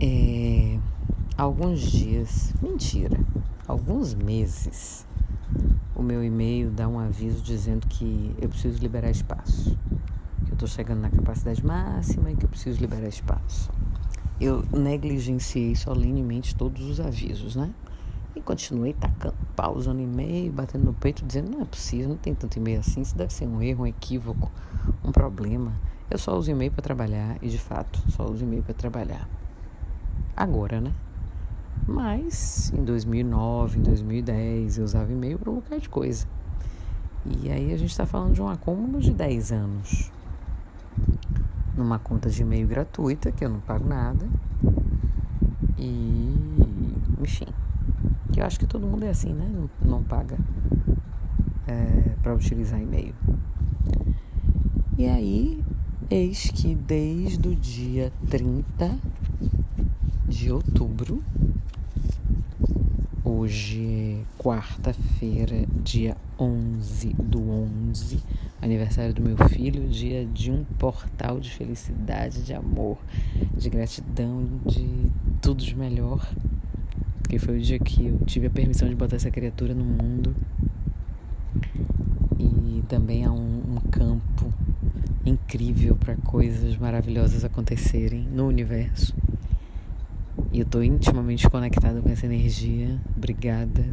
[0.00, 0.78] É,
[1.36, 3.18] alguns dias, mentira,
[3.66, 5.04] alguns meses,
[5.92, 9.76] o meu e-mail dá um aviso dizendo que eu preciso liberar espaço.
[10.44, 13.72] Que eu estou chegando na capacidade máxima e que eu preciso liberar espaço.
[14.40, 17.74] Eu negligenciei solenemente todos os avisos, né?
[18.36, 22.36] E continuei tacando pausa no e-mail, batendo no peito, dizendo: não é possível, não tem
[22.36, 24.48] tanto e-mail assim, isso deve ser um erro, um equívoco,
[25.02, 25.72] um problema.
[26.08, 29.28] Eu só uso e-mail para trabalhar e, de fato, só uso e-mail para trabalhar.
[30.38, 30.92] Agora, né?
[31.84, 36.28] Mas em 2009, em 2010, eu usava e-mail para um bocado de coisa.
[37.26, 40.12] E aí a gente está falando de um acúmulo de 10 anos.
[41.76, 44.28] Numa conta de e-mail gratuita, que eu não pago nada.
[45.76, 46.32] E,
[47.20, 47.48] enfim,
[48.36, 49.50] eu acho que todo mundo é assim, né?
[49.52, 50.38] Não, não paga
[51.66, 53.12] é, para utilizar e-mail.
[54.96, 55.64] E aí,
[56.08, 58.96] eis que desde o dia 30
[60.38, 61.20] de outubro,
[63.24, 68.22] hoje é quarta-feira, dia 11 do 11,
[68.62, 72.98] aniversário do meu filho, dia de um portal de felicidade, de amor,
[73.56, 75.10] de gratidão, de
[75.42, 76.24] tudo de melhor
[77.20, 80.34] porque foi o dia que eu tive a permissão de botar essa criatura no mundo.
[82.38, 84.50] E também há um, um campo
[85.26, 89.14] incrível para coisas maravilhosas acontecerem no universo.
[90.58, 93.00] E eu estou intimamente conectada com essa energia.
[93.16, 93.84] Obrigada,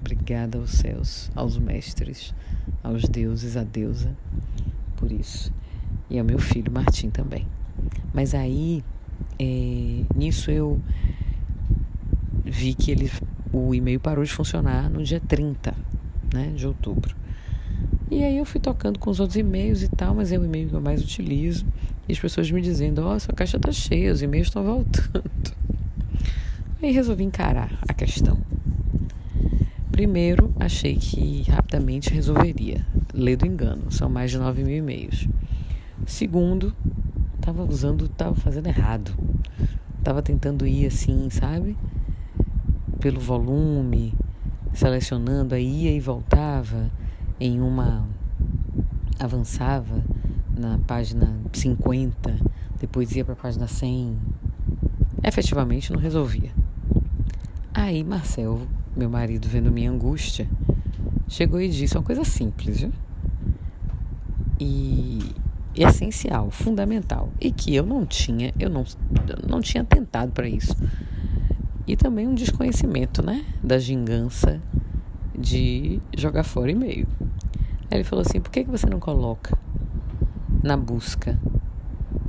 [0.00, 2.34] obrigada aos céus, aos mestres,
[2.82, 4.16] aos deuses, à deusa,
[4.96, 5.52] por isso.
[6.08, 7.46] E ao meu filho Martim também.
[8.14, 8.82] Mas aí,
[9.38, 10.80] é, nisso eu
[12.42, 13.12] vi que ele,
[13.52, 15.74] o e-mail parou de funcionar no dia 30
[16.32, 17.14] né, de outubro.
[18.10, 20.70] E aí eu fui tocando com os outros e-mails e tal, mas é o e-mail
[20.70, 21.66] que eu mais utilizo.
[22.08, 25.53] E as pessoas me dizendo, ó, oh, sua caixa tá cheia, os e-mails estão voltando.
[26.84, 28.36] Aí resolvi encarar a questão.
[29.90, 32.84] Primeiro, achei que rapidamente resolveria.
[33.14, 35.26] Lê do engano, são mais de 9 mil e-mails.
[36.04, 36.76] Segundo,
[37.36, 39.12] estava usando, estava fazendo errado.
[39.98, 41.74] Estava tentando ir assim, sabe?
[43.00, 44.12] pelo volume,
[44.74, 46.90] selecionando, aí ia e voltava
[47.40, 48.06] em uma.
[49.18, 50.04] avançava
[50.54, 52.34] na página 50,
[52.78, 54.18] depois ia para a página 100.
[55.22, 56.63] Efetivamente não resolvia.
[57.76, 58.62] Aí Marcel,
[58.96, 60.48] meu marido, vendo minha angústia,
[61.26, 62.92] chegou e disse uma coisa simples, viu?
[64.60, 65.18] E
[65.74, 68.84] essencial, fundamental, e que eu não tinha, eu não,
[69.44, 70.72] não tinha tentado para isso
[71.84, 74.62] e também um desconhecimento, né, da gingança
[75.36, 77.08] de jogar fora e-mail.
[77.90, 79.58] Aí ele falou assim: por que, que você não coloca
[80.62, 81.38] na busca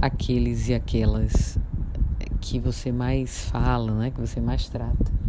[0.00, 1.58] aqueles e aquelas
[2.40, 5.21] que você mais fala, né, que você mais trata?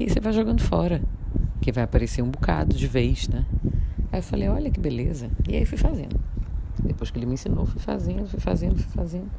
[0.00, 1.02] E aí você vai jogando fora,
[1.60, 3.44] que vai aparecer um bocado de vez, né?
[4.10, 5.30] Aí eu falei: olha que beleza.
[5.46, 6.18] E aí fui fazendo.
[6.82, 9.30] Depois que ele me ensinou, fui fazendo, fui fazendo, fui fazendo.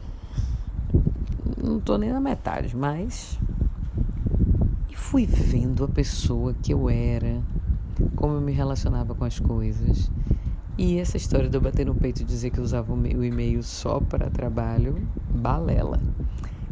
[1.57, 3.39] Não estou nem na metade, mas
[4.93, 7.41] fui vendo a pessoa que eu era,
[8.15, 10.11] como eu me relacionava com as coisas.
[10.77, 13.63] E essa história de eu bater no peito e dizer que eu usava o e-mail
[13.63, 15.99] só para trabalho, balela.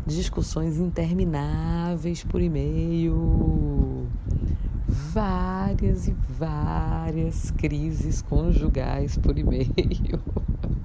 [0.09, 4.07] Discussões intermináveis por e-mail.
[4.87, 10.19] Várias e várias crises conjugais por e-mail.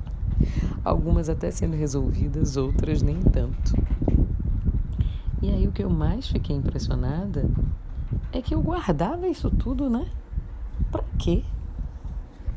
[0.85, 3.73] Algumas até sendo resolvidas, outras nem tanto.
[5.41, 7.49] E aí o que eu mais fiquei impressionada
[8.31, 10.07] é que eu guardava isso tudo, né?
[10.93, 11.43] Pra quê?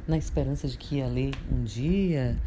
[0.06, 2.38] Na esperança de que ia ler um dia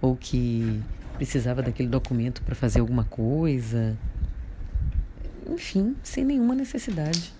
[0.00, 0.82] ou que
[1.16, 3.96] precisava daquele documento para fazer alguma coisa.
[5.48, 7.32] Enfim, sem nenhuma necessidade.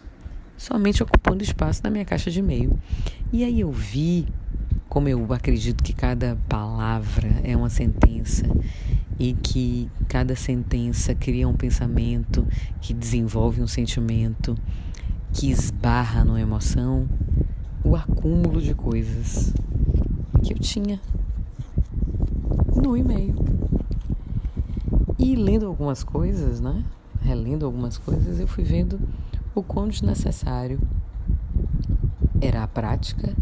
[0.57, 2.79] Somente ocupando espaço na minha caixa de e-mail.
[3.33, 4.27] E aí eu vi,
[4.89, 8.47] como eu acredito que cada palavra é uma sentença
[9.19, 12.47] e que cada sentença cria um pensamento
[12.81, 14.57] que desenvolve um sentimento
[15.33, 17.09] que esbarra numa emoção,
[17.85, 19.53] o acúmulo de coisas
[20.43, 21.01] que eu tinha
[22.75, 23.56] no e-mail.
[25.19, 26.85] E lendo algumas coisas, né?
[27.21, 29.01] Relendo algumas coisas, eu fui vendo
[29.55, 30.79] o quão desnecessário
[32.41, 33.35] era a prática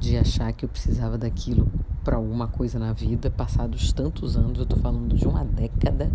[0.00, 1.70] de achar que eu precisava daquilo
[2.02, 6.10] para alguma coisa na vida, passados tantos anos, eu estou falando de uma década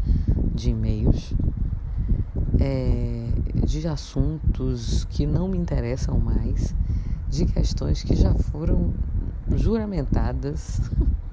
[0.56, 1.34] de e-mails,
[2.60, 3.28] é,
[3.66, 6.74] de assuntos que não me interessam mais,
[7.30, 8.94] de questões que já foram
[9.52, 10.82] juramentadas,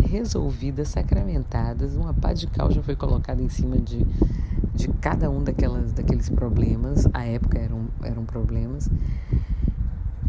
[0.00, 4.04] resolvidas, sacramentadas, uma pá de cal já foi colocada em cima de,
[4.74, 7.06] de cada um daquelas, daqueles problemas.
[7.12, 8.90] A época eram, eram problemas.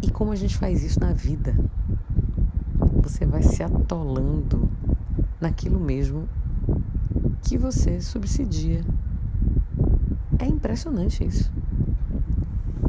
[0.01, 1.55] E como a gente faz isso na vida?
[3.03, 4.69] Você vai se atolando
[5.39, 6.27] naquilo mesmo
[7.41, 8.81] que você subsidia.
[10.37, 11.51] É impressionante isso.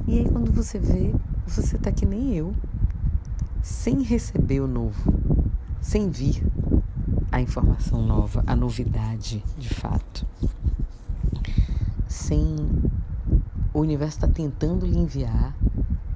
[0.06, 1.12] E aí quando você vê,
[1.46, 2.54] você tá que nem eu,
[3.62, 5.12] sem receber o novo,
[5.80, 6.44] sem vir
[7.32, 10.26] a informação nova, a novidade de fato.
[12.06, 12.56] Sem
[13.72, 15.56] o universo está tentando lhe enviar,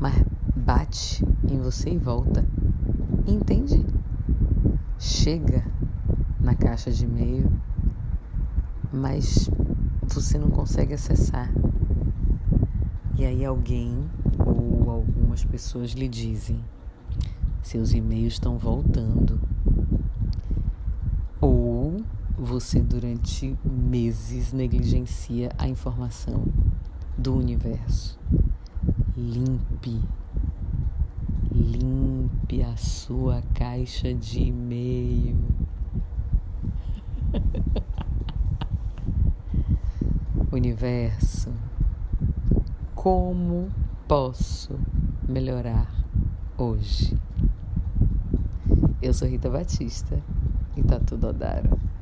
[0.00, 0.25] mas
[0.56, 2.44] bate em você e volta.
[3.26, 3.84] Entende?
[4.99, 5.64] Chega
[6.40, 7.50] na caixa de e-mail,
[8.93, 9.49] mas
[10.02, 11.50] você não consegue acessar.
[13.17, 14.10] E aí alguém
[14.44, 16.62] ou algumas pessoas lhe dizem:
[17.62, 19.40] seus e-mails estão voltando.
[21.40, 22.02] Ou
[22.54, 26.44] você durante meses negligencia a informação
[27.18, 28.16] do universo.
[29.16, 30.00] Limpe,
[31.50, 35.36] limpe a sua caixa de e-mail.
[40.52, 41.52] Universo,
[42.94, 43.68] como
[44.06, 44.78] posso
[45.28, 45.92] melhorar
[46.56, 47.18] hoje?
[49.02, 50.22] Eu sou Rita Batista
[50.76, 51.94] e tá tudo Odara.